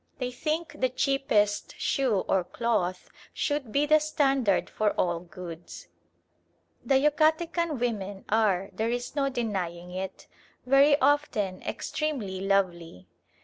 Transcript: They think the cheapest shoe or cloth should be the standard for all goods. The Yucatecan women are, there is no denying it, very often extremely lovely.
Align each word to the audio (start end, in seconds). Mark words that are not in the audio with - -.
They 0.17 0.31
think 0.31 0.77
the 0.81 0.89
cheapest 0.89 1.75
shoe 1.79 2.21
or 2.27 2.43
cloth 2.43 3.11
should 3.35 3.71
be 3.71 3.85
the 3.85 3.99
standard 3.99 4.67
for 4.67 4.93
all 4.99 5.19
goods. 5.19 5.89
The 6.83 6.95
Yucatecan 6.95 7.77
women 7.79 8.25
are, 8.27 8.71
there 8.73 8.89
is 8.89 9.15
no 9.15 9.29
denying 9.29 9.91
it, 9.91 10.25
very 10.65 10.99
often 10.99 11.61
extremely 11.61 12.39
lovely. 12.41 13.09